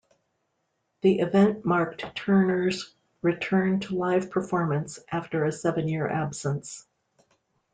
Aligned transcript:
The 1.03 1.19
event 1.19 1.63
marked 1.63 2.03
Turner's 2.15 2.95
return 3.21 3.79
to 3.81 3.93
live 3.95 4.31
performance 4.31 4.97
after 5.11 5.45
a 5.45 5.51
seven-year 5.51 6.07
absence. 6.09 6.87